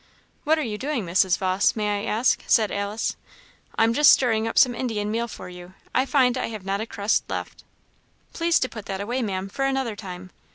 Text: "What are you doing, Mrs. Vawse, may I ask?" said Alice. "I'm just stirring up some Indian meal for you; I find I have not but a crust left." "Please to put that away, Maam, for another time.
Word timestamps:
"What 0.45 0.57
are 0.57 0.63
you 0.63 0.79
doing, 0.79 1.05
Mrs. 1.05 1.37
Vawse, 1.37 1.75
may 1.75 2.01
I 2.01 2.09
ask?" 2.11 2.41
said 2.47 2.71
Alice. 2.71 3.17
"I'm 3.77 3.93
just 3.93 4.11
stirring 4.11 4.47
up 4.47 4.57
some 4.57 4.73
Indian 4.73 5.11
meal 5.11 5.27
for 5.27 5.47
you; 5.47 5.75
I 5.93 6.07
find 6.07 6.39
I 6.39 6.47
have 6.47 6.65
not 6.65 6.79
but 6.79 6.85
a 6.85 6.87
crust 6.87 7.25
left." 7.29 7.63
"Please 8.33 8.57
to 8.61 8.67
put 8.67 8.87
that 8.87 8.99
away, 8.99 9.21
Maam, 9.21 9.47
for 9.47 9.63
another 9.65 9.95
time. 9.95 10.31